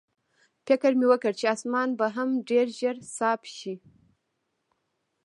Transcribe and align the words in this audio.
فکر 0.67 0.91
مې 0.99 1.05
وکړ 1.11 1.31
چې 1.39 1.45
اسمان 1.55 1.89
به 1.99 2.07
هم 2.15 2.29
ډېر 2.49 2.65
ژر 2.79 2.97
صاف 3.17 3.41
شي. 3.57 3.75